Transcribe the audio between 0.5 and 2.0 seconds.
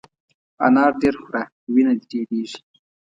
انار ډېر خوره، وینه